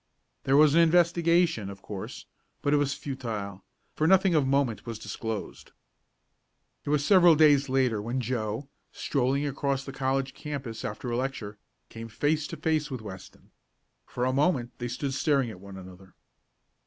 There 0.45 0.57
was 0.57 0.73
an 0.73 0.81
investigation, 0.81 1.69
of 1.69 1.83
course, 1.83 2.25
but 2.63 2.73
it 2.73 2.77
was 2.77 2.95
futile, 2.95 3.63
for 3.93 4.07
nothing 4.07 4.33
of 4.33 4.47
moment 4.47 4.83
was 4.87 4.97
disclosed. 4.97 5.73
It 6.83 6.89
was 6.89 7.05
several 7.05 7.35
days 7.35 7.69
later 7.69 8.01
when 8.01 8.19
Joe, 8.19 8.67
strolling 8.91 9.45
across 9.45 9.83
the 9.85 9.93
college 9.93 10.33
campus 10.33 10.83
after 10.83 11.11
a 11.11 11.17
lecture, 11.17 11.59
came 11.89 12.07
face 12.07 12.47
to 12.47 12.57
face 12.57 12.89
with 12.89 13.03
Weston. 13.03 13.51
For 14.07 14.25
a 14.25 14.33
moment 14.33 14.71
they 14.79 14.87
stood 14.87 15.13
staring 15.13 15.51
at 15.51 15.59
one 15.59 15.77
another. 15.77 16.15